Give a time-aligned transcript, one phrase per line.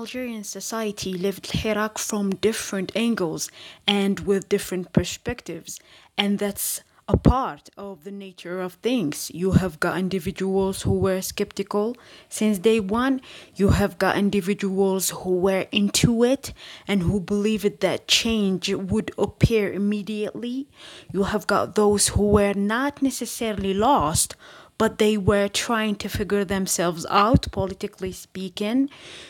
[0.00, 3.50] Algerian society lived Hirak from different angles
[3.86, 5.78] and with different perspectives,
[6.16, 9.30] and that's a part of the nature of things.
[9.34, 11.98] You have got individuals who were skeptical
[12.30, 13.20] since day one.
[13.56, 16.54] You have got individuals who were into it
[16.88, 20.66] and who believed that change would appear immediately.
[21.12, 24.34] You have got those who were not necessarily lost,
[24.80, 28.88] but they were trying to figure themselves out, politically speaking.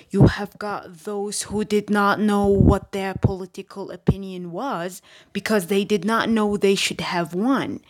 [0.09, 5.85] You have got those who did not know what their political opinion was because they
[5.85, 7.81] did not know they should have one.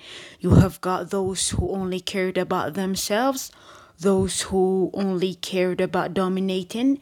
[0.40, 3.52] You have got those who only cared about themselves,
[3.98, 6.98] those who only cared about dominating,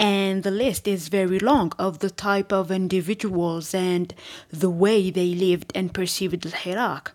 [0.00, 4.14] and the list is very long of the type of individuals and
[4.50, 7.08] the way they lived and perceived Hirak.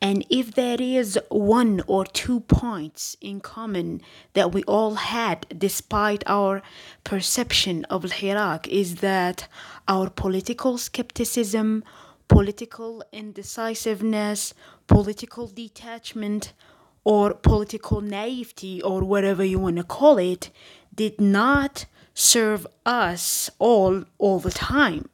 [0.00, 4.02] And if there is one or two points in common
[4.34, 6.62] that we all had despite our
[7.02, 9.48] perception of Hirak is that
[9.88, 11.82] our political skepticism,
[12.28, 14.54] political indecisiveness,
[14.86, 16.52] political detachment,
[17.02, 20.50] or political naivety, or whatever you want to call it,
[20.94, 21.86] did not
[22.18, 25.08] serve us all all the time.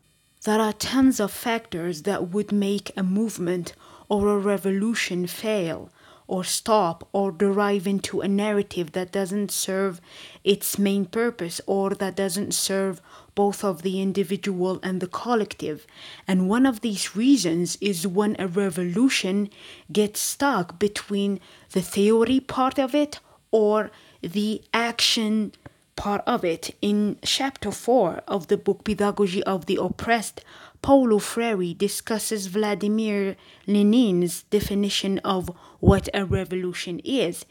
[0.45, 3.75] There are tons of factors that would make a movement
[4.09, 5.91] or a revolution fail
[6.27, 10.01] or stop or derive into a narrative that doesn't serve
[10.45, 13.03] its main purpose or that doesn't serve
[13.35, 15.87] both of the individual and the collective.
[16.27, 19.51] And one of these reasons is when a revolution
[19.93, 21.39] gets stuck between
[21.73, 23.91] the theory part of it or
[24.23, 25.53] the action
[25.97, 26.75] part of it.
[26.81, 30.45] In chapter 4 of the book Pedagogy of the Oppressed,
[30.83, 35.51] Paulo Freire discusses Vladimir Lenin's definition of
[35.81, 37.47] what a revolution is,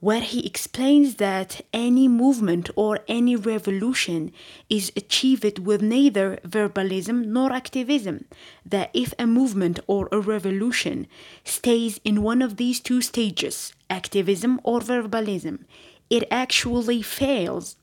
[0.00, 4.32] where he explains that any movement or any revolution
[4.68, 8.24] is achieved with neither verbalism nor activism.
[8.66, 11.06] That if a movement or a revolution
[11.44, 15.66] stays in one of these two stages, activism or verbalism,
[16.10, 17.76] it actually fails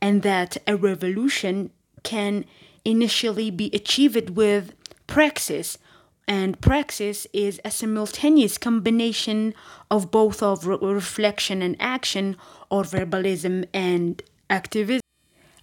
[0.00, 1.70] and that a revolution
[2.02, 2.44] can
[2.84, 4.74] initially be achieved with
[5.06, 5.78] praxis.
[6.28, 9.54] And praxis is a simultaneous combination
[9.90, 12.36] of both of re- reflection and action
[12.70, 15.00] or verbalism and activism.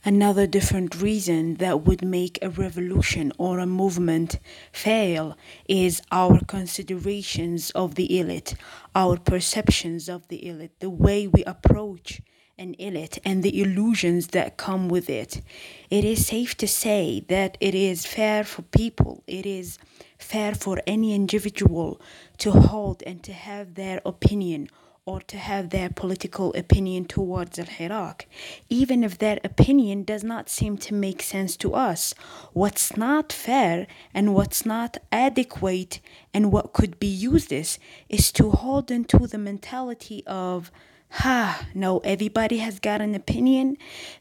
[0.06, 4.38] Another different reason that would make a revolution or a movement
[4.74, 5.38] fail
[5.69, 8.53] is our considerations of the elite
[8.94, 12.22] our perceptions of the elite the way we approach
[12.58, 15.41] and elite and the illusions that come with it.
[15.90, 19.80] It is safe to say that it is fair for people, it is
[20.18, 22.00] fair for any individual
[22.38, 24.69] to hold and to have their opinion
[25.06, 28.25] or to have their political opinion towards Al Hirak,
[28.69, 32.13] even if their opinion does not seem to make sense to us.
[32.53, 36.00] What's not fair and what's not adequate
[36.34, 40.72] and what could be used is, is to hold into the mentality of
[41.18, 43.78] Ha, no, everybody has got an opinion.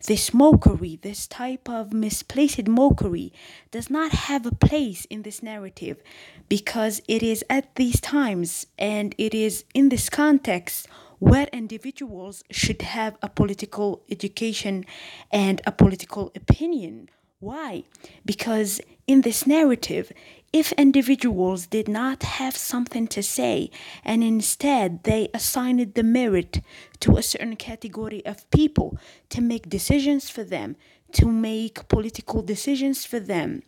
[0.06, 3.32] This mockery, this type of misplaced mockery,
[3.70, 6.02] does not have a place in this narrative
[6.50, 10.86] because it is at these times and it is in this context
[11.18, 14.84] where individuals should have a political education
[15.30, 17.08] and a political opinion.
[17.42, 17.82] Why?
[18.24, 20.12] Because in this narrative,
[20.52, 23.68] if individuals did not have something to say
[24.04, 26.60] and instead they assigned the merit
[27.00, 28.96] to a certain category of people
[29.30, 30.76] to make decisions for them,
[31.14, 33.64] to make political decisions for them,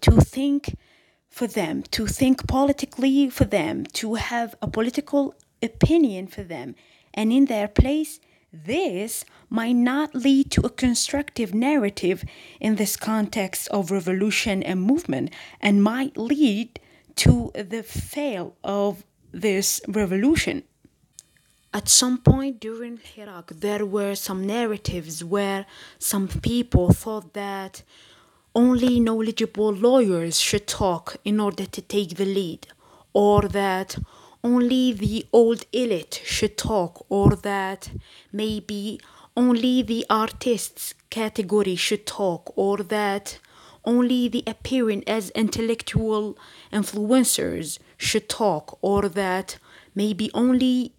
[0.00, 0.78] to think
[1.28, 6.74] for them, to think politically for them, to have a political opinion for them,
[7.12, 8.18] and in their place,
[8.52, 12.24] this might not lead to a constructive narrative
[12.60, 16.80] in this context of revolution and movement and might lead
[17.16, 20.64] to the fail of this revolution.
[21.72, 25.66] At some point during Hirak, there were some narratives where
[25.98, 27.82] some people thought that
[28.54, 32.66] only knowledgeable lawyers should talk in order to take the lead,
[33.12, 33.96] or that
[34.42, 37.90] only the old elite should talk, or that
[38.32, 39.00] maybe
[39.36, 43.38] only the artists category should talk, or that
[43.84, 46.38] only the appearing as intellectual
[46.72, 49.58] influencers should talk, or that
[49.94, 50.94] maybe only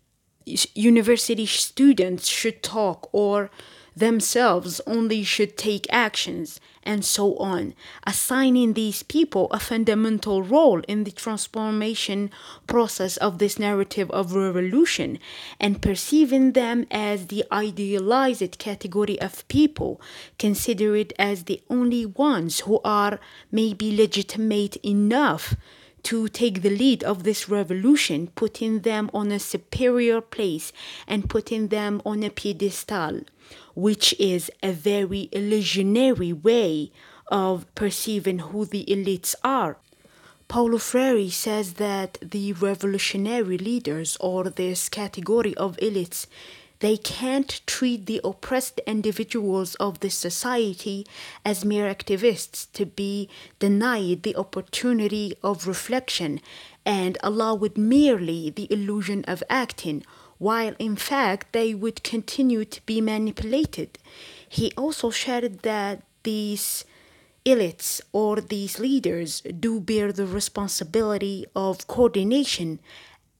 [0.73, 3.49] university students should talk, or
[3.95, 7.73] themselves only should take actions, and so on,
[8.07, 12.31] assigning these people a fundamental role in the transformation
[12.67, 15.19] process of this narrative of revolution,
[15.59, 20.01] and perceiving them as the idealized category of people,
[20.39, 23.19] considered as the only ones who are
[23.51, 25.55] maybe legitimate enough
[26.03, 30.71] to take the lead of this revolution, putting them on a superior place
[31.07, 33.21] and putting them on a pedestal,
[33.75, 36.91] which is a very illusionary way
[37.27, 39.77] of perceiving who the elites are.
[40.47, 46.27] Paulo Freire says that the revolutionary leaders or this category of elites
[46.81, 51.05] they can't treat the oppressed individuals of this society
[51.45, 53.29] as mere activists to be
[53.59, 56.41] denied the opportunity of reflection
[56.83, 60.03] and allowed merely the illusion of acting,
[60.39, 63.99] while in fact they would continue to be manipulated.
[64.49, 66.83] He also shared that these
[67.45, 72.79] elites or these leaders do bear the responsibility of coordination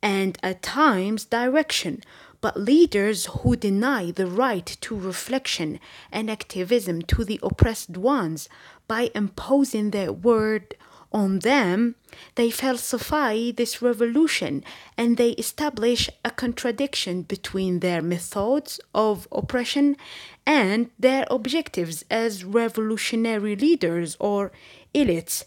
[0.01, 2.01] and at times direction
[2.41, 5.79] but leaders who deny the right to reflection
[6.11, 8.49] and activism to the oppressed ones
[8.87, 10.75] by imposing their word
[11.13, 11.95] on them,
[12.35, 14.63] they falsify this revolution
[14.97, 19.97] and they establish a contradiction between their methods of oppression
[20.45, 24.51] and their objectives as revolutionary leaders or
[24.95, 25.43] elites.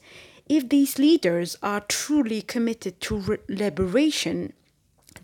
[0.47, 4.53] If these leaders are truly committed to re- liberation,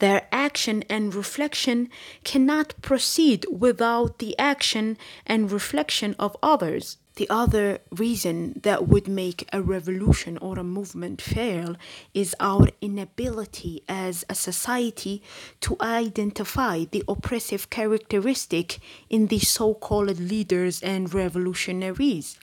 [0.00, 1.88] their action and reflection
[2.24, 6.98] cannot proceed without the action and reflection of others.
[7.16, 11.76] The other reason that would make a revolution or a movement fail
[12.14, 15.22] is our inability as a society
[15.60, 18.78] to identify the oppressive characteristic
[19.10, 22.38] in the so called leaders and revolutionaries.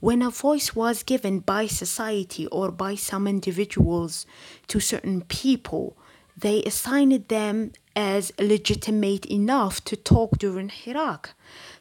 [0.00, 4.26] When a voice was given by society or by some individuals
[4.68, 5.96] to certain people,
[6.40, 11.30] they assigned them as legitimate enough to talk during Hirak.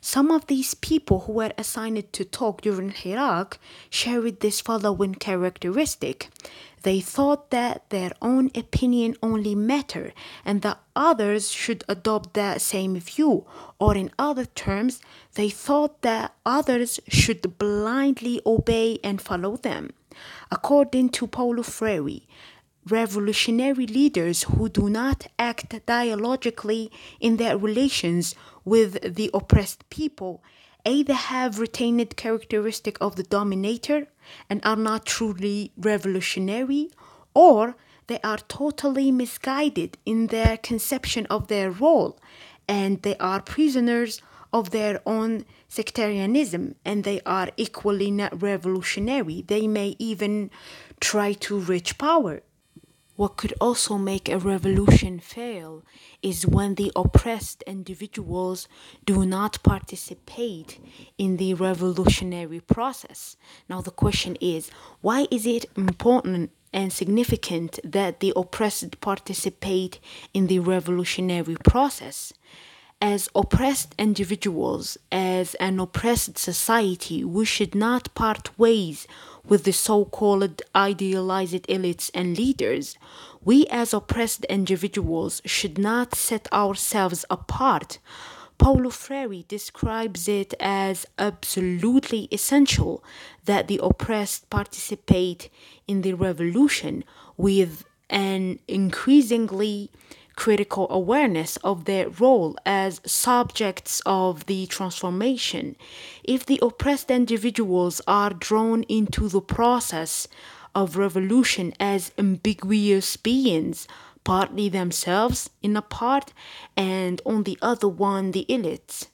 [0.01, 3.57] Some of these people who were assigned to talk during Hirak
[3.89, 6.29] shared this following characteristic.
[6.83, 10.13] They thought that their own opinion only mattered
[10.45, 13.45] and that others should adopt that same view,
[13.79, 15.01] or in other terms,
[15.35, 19.91] they thought that others should blindly obey and follow them.
[20.51, 22.21] According to Paulo Freire,
[22.91, 30.43] revolutionary leaders who do not act dialogically in their relations with the oppressed people
[30.85, 34.07] either have retained characteristic of the dominator
[34.49, 36.89] and are not truly revolutionary
[37.33, 37.75] or
[38.07, 42.17] they are totally misguided in their conception of their role
[42.67, 44.21] and they are prisoners
[44.51, 49.43] of their own sectarianism and they are equally not revolutionary.
[49.47, 50.49] They may even
[50.99, 52.41] try to reach power
[53.19, 55.83] what could also make a revolution fail
[56.21, 58.65] is when the oppressed individuals
[59.05, 60.79] do not participate
[61.17, 63.35] in the revolutionary process.
[63.67, 64.71] Now, the question is
[65.01, 69.99] why is it important and significant that the oppressed participate
[70.33, 72.31] in the revolutionary process?
[73.01, 79.07] As oppressed individuals, as an oppressed society, we should not part ways
[79.45, 82.97] with the so called idealized elites and leaders.
[83.43, 87.99] We, as oppressed individuals, should not set ourselves apart.
[88.57, 93.01] Paulo Freire describes it as absolutely essential
[93.45, 95.49] that the oppressed participate
[95.87, 97.05] in the revolution
[97.37, 99.89] with an increasingly
[100.39, 105.75] critical awareness of their role as subjects of the transformation.
[106.23, 110.29] If the oppressed individuals are drawn into the process
[110.73, 113.85] of revolution as ambiguous beings,
[114.23, 116.31] partly themselves in a part,
[116.77, 119.07] and on the other one the elites.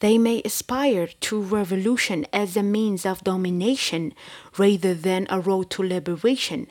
[0.00, 4.14] They may aspire to revolution as a means of domination
[4.56, 6.70] rather than a road to liberation.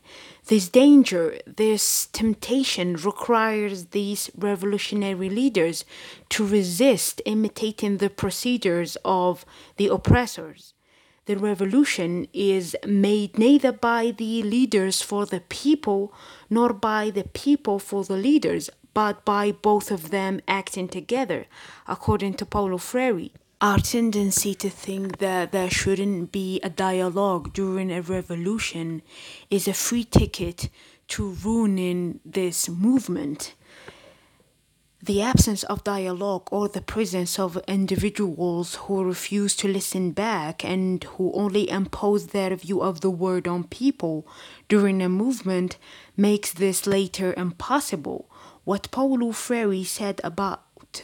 [0.50, 5.86] This danger, this temptation requires these revolutionary leaders
[6.30, 9.46] to resist imitating the procedures of
[9.78, 10.74] the oppressors.
[11.28, 16.12] The revolution is made neither by the leaders for the people
[16.50, 21.46] nor by the people for the leaders, but by both of them acting together,
[21.88, 23.30] according to Paulo Freire.
[23.62, 29.02] Our tendency to think that there shouldn't be a dialogue during a revolution
[29.50, 30.70] is a free ticket
[31.10, 33.56] to ruining this movement.
[35.04, 41.04] The absence of dialogue or the presence of individuals who refuse to listen back and
[41.04, 44.26] who only impose their view of the world on people
[44.70, 45.78] during a movement
[46.16, 48.30] makes this later impossible.
[48.64, 50.64] What Paulo Freire said about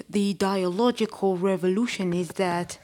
[0.10, 2.78] the dialogical revolution is that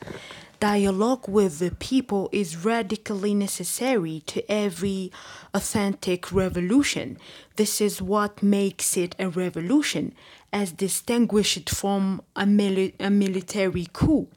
[0.60, 5.12] dialogue with the people is radically necessary to every
[5.54, 7.18] authentic revolution.
[7.56, 10.14] This is what makes it a revolution,
[10.54, 14.28] as distinguished from a, mili- a military coup.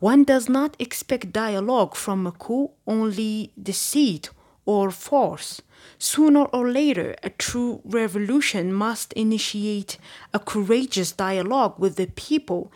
[0.00, 4.30] One does not expect dialogue from a coup, only deceit
[4.64, 5.62] or force.
[5.98, 9.98] Sooner or later, a true revolution must initiate
[10.32, 12.72] a courageous dialogue with the people.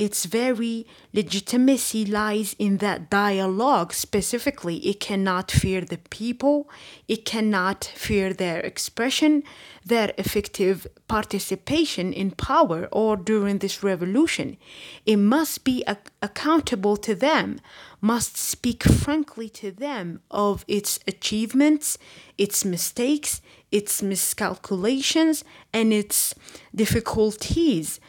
[0.00, 4.76] Its very legitimacy lies in that dialogue specifically.
[4.78, 6.70] It cannot fear the people,
[7.06, 9.42] it cannot fear their expression,
[9.84, 14.56] their effective participation in power or during this revolution.
[15.04, 17.60] It must be ac- accountable to them,
[18.00, 21.98] must speak frankly to them of its achievements,
[22.38, 26.34] its mistakes, its miscalculations, and its
[26.74, 28.00] difficulties.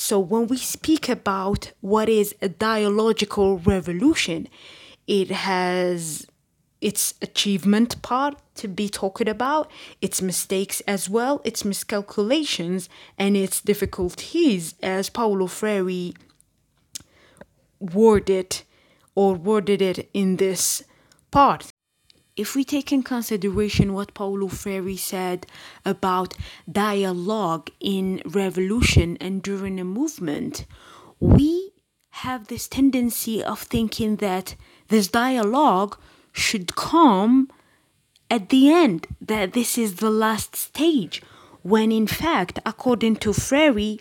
[0.00, 4.46] So, when we speak about what is a dialogical revolution,
[5.08, 6.24] it has
[6.80, 9.68] its achievement part to be talked about,
[10.00, 12.88] its mistakes as well, its miscalculations,
[13.18, 16.12] and its difficulties, as Paulo Freire
[17.80, 18.62] worded
[19.16, 20.84] or worded it in this
[21.32, 21.72] part.
[22.38, 25.44] If we take in consideration what Paulo Freire said
[25.84, 26.34] about
[26.70, 30.64] dialogue in revolution and during a movement,
[31.18, 31.72] we
[32.10, 34.54] have this tendency of thinking that
[34.86, 35.98] this dialogue
[36.32, 37.50] should come
[38.30, 41.20] at the end, that this is the last stage,
[41.62, 43.96] when in fact, according to Freire,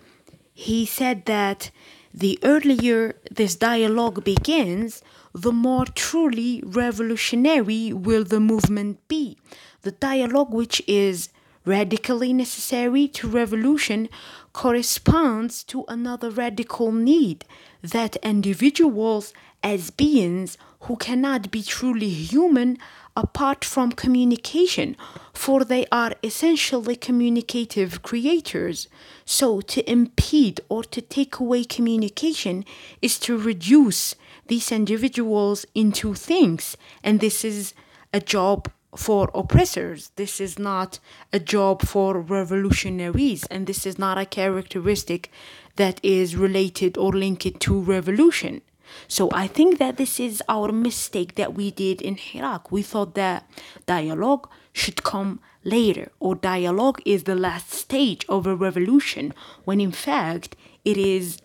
[0.54, 1.72] he said that
[2.18, 9.38] the earlier this dialogue begins, the more truly revolutionary will the movement be.
[9.84, 11.30] The dialogue, which is
[11.64, 14.10] radically necessary to revolution,
[14.52, 17.46] corresponds to another radical need
[17.84, 19.32] that individuals,
[19.64, 22.78] as beings who cannot be truly human
[23.16, 24.96] apart from communication,
[25.34, 28.88] for they are essentially communicative creators.
[29.26, 32.64] So, to impede or to take away communication
[33.02, 34.16] is to reduce
[34.48, 37.74] these individuals into things, and this is
[38.14, 40.12] a job for oppressors.
[40.16, 41.00] This is not
[41.34, 45.32] a job for revolutionaries, and this is not a characteristic
[45.76, 48.62] that is related or linked to revolution.
[49.08, 52.72] So I think that this is our mistake that we did in Hirak.
[52.72, 53.50] We thought that
[53.86, 59.34] dialogue should come later, or dialogue is the last stage of a revolution,
[59.66, 61.40] when in fact it is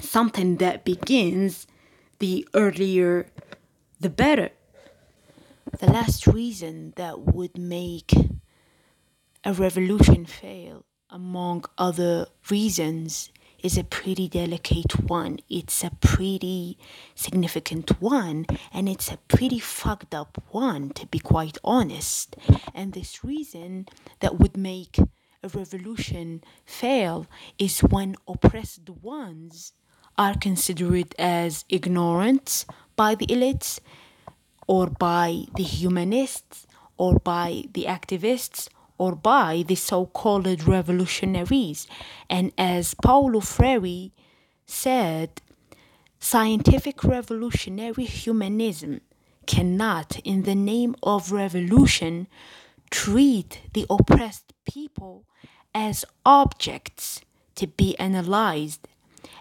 [0.00, 1.66] something that begins
[2.18, 3.26] the earlier
[4.00, 4.50] the better.
[5.78, 8.12] The last reason that would make
[9.44, 13.30] a revolution fail, among other reasons,
[13.62, 15.38] is a pretty delicate one.
[15.48, 16.78] It's a pretty
[17.14, 22.36] significant one, and it's a pretty fucked up one, to be quite honest.
[22.74, 23.86] And this reason
[24.20, 27.26] that would make a revolution fail
[27.58, 29.72] is when oppressed ones
[30.18, 32.64] are considered as ignorant
[32.96, 33.80] by the elites
[34.66, 36.66] or by the humanists
[36.96, 38.68] or by the activists
[39.02, 41.88] or by the so called revolutionaries.
[42.30, 44.10] And as Paulo Freire
[44.64, 45.42] said,
[46.20, 49.00] scientific revolutionary humanism
[49.44, 52.28] cannot, in the name of revolution,
[52.92, 55.24] treat the oppressed people
[55.74, 57.22] as objects
[57.56, 58.86] to be analyzed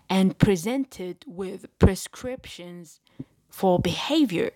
[0.09, 2.99] and presented with prescriptions
[3.47, 4.53] for behavior.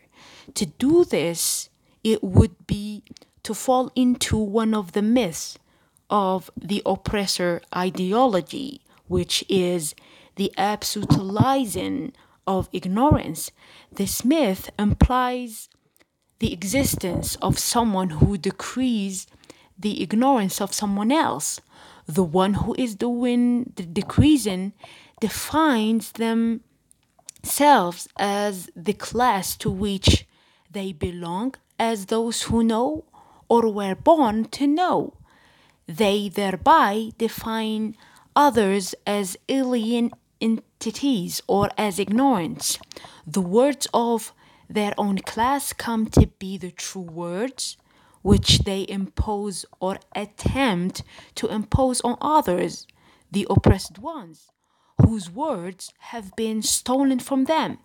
[0.55, 1.69] To do this,
[2.03, 3.03] it would be
[3.45, 5.57] to fall into one of the myths
[6.09, 9.93] of the oppressor ideology, which is
[10.35, 12.11] the absolutizing
[12.47, 13.51] of ignorance.
[13.91, 15.69] This myth implies
[16.39, 19.27] the existence of someone who decrees
[19.77, 21.61] the ignorance of someone else.
[22.07, 24.73] The one who is doing the decreasing
[25.21, 26.61] defines themselves
[28.17, 30.27] as the class to which
[30.69, 33.05] they belong as those who know
[33.49, 35.13] or were born to know.
[35.87, 37.95] They thereby define
[38.35, 40.11] others as alien
[40.41, 42.79] entities or as ignorance.
[43.25, 44.33] The words of
[44.69, 47.77] their own class come to be the true words
[48.21, 51.03] which they impose or attempt
[51.35, 52.87] to impose on others
[53.31, 54.49] the oppressed ones,
[54.99, 57.77] whose words have been stolen from them.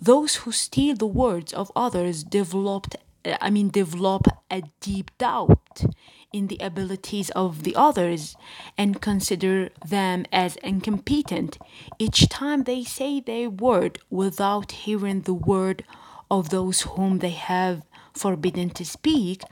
[0.00, 2.96] Those who steal the words of others developed
[3.40, 5.84] I mean develop a deep doubt
[6.32, 8.36] in the abilities of the others
[8.76, 11.58] and consider them as incompetent.
[11.98, 15.84] Each time they say their word without hearing the word
[16.30, 19.42] of those whom they have forbidden to speak,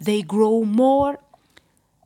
[0.00, 1.18] they grow more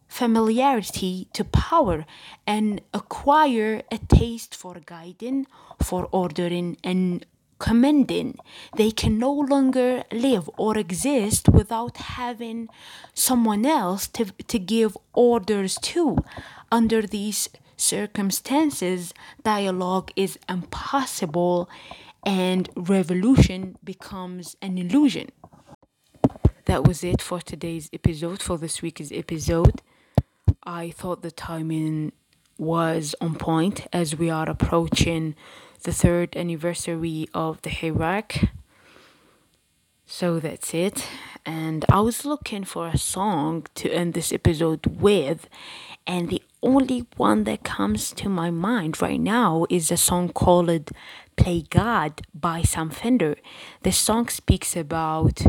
[0.08, 2.06] familiarity to power
[2.46, 5.46] and acquire a taste for guiding,
[5.82, 7.26] for ordering, and
[7.58, 8.38] commending.
[8.76, 12.68] They can no longer live or exist without having
[13.14, 16.18] someone else to, to give orders to.
[16.70, 21.68] Under these circumstances, dialogue is impossible
[22.24, 25.28] and revolution becomes an illusion.
[26.64, 29.82] That was it for today's episode, for this week's episode.
[30.64, 32.12] I thought the timing
[32.58, 35.36] was on point as we are approaching
[35.86, 38.48] the third anniversary of the Hirak.
[40.04, 41.06] So that's it.
[41.46, 45.48] And I was looking for a song to end this episode with,
[46.04, 50.90] and the only one that comes to my mind right now is a song called
[51.36, 53.36] Play God by Sam Fender.
[53.82, 55.40] The song speaks about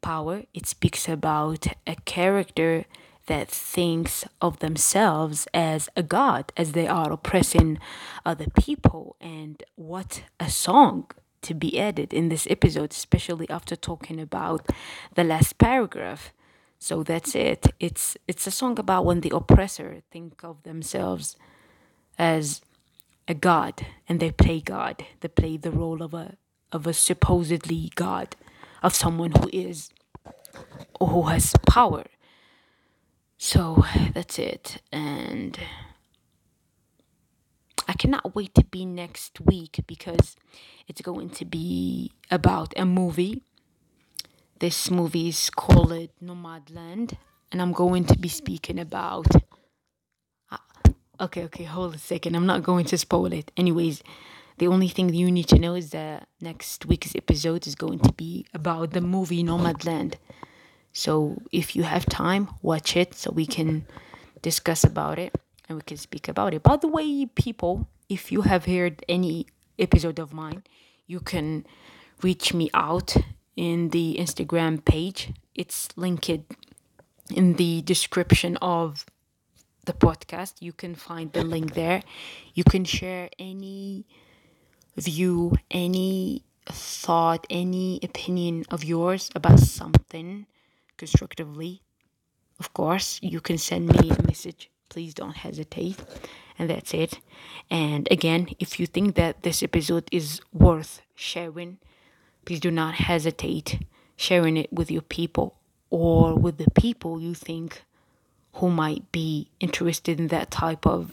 [0.00, 2.84] power, it speaks about a character
[3.26, 7.78] that thinks of themselves as a god, as they are oppressing
[8.24, 9.16] other people.
[9.20, 11.10] And what a song
[11.42, 14.68] to be added in this episode, especially after talking about
[15.14, 16.32] the last paragraph.
[16.78, 17.66] So that's it.
[17.80, 21.36] It's it's a song about when the oppressor think of themselves
[22.18, 22.60] as
[23.26, 25.04] a god and they play God.
[25.20, 26.36] They play the role of a
[26.72, 28.36] of a supposedly God,
[28.82, 29.90] of someone who is
[31.00, 32.04] or who has power.
[33.44, 33.84] So
[34.14, 34.80] that's it.
[34.90, 35.58] And
[37.86, 40.34] I cannot wait to be next week because
[40.88, 43.42] it's going to be about a movie.
[44.60, 47.18] This movie is called Nomadland,
[47.52, 49.26] and I'm going to be speaking about
[50.50, 50.56] uh,
[51.20, 52.36] Okay, okay, hold a second.
[52.36, 53.52] I'm not going to spoil it.
[53.58, 54.02] Anyways,
[54.56, 58.12] the only thing you need to know is that next week's episode is going to
[58.14, 60.14] be about the movie Nomadland.
[60.94, 63.84] So if you have time, watch it so we can
[64.42, 65.34] discuss about it
[65.68, 66.62] and we can speak about it.
[66.62, 70.62] By the way, people, if you have heard any episode of mine,
[71.08, 71.66] you can
[72.22, 73.16] reach me out
[73.56, 75.32] in the Instagram page.
[75.56, 76.30] It's linked
[77.34, 79.04] in the description of
[79.86, 80.54] the podcast.
[80.60, 82.02] You can find the link there.
[82.54, 84.06] You can share any
[84.96, 90.46] view, any thought, any opinion of yours about something
[90.96, 91.82] constructively.
[92.58, 94.70] Of course, you can send me a message.
[94.88, 95.98] Please don't hesitate.
[96.58, 97.18] And that's it.
[97.70, 101.78] And again, if you think that this episode is worth sharing,
[102.44, 103.84] please do not hesitate
[104.16, 105.56] sharing it with your people
[105.90, 107.82] or with the people you think
[108.54, 111.12] who might be interested in that type of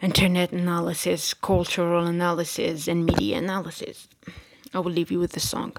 [0.00, 4.08] internet analysis, cultural analysis, and media analysis.
[4.74, 5.76] I will leave you with the song.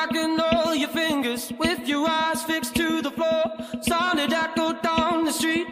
[0.00, 3.52] Cracking all your fingers with your eyes fixed to the floor.
[3.82, 5.68] Sounded echo down the street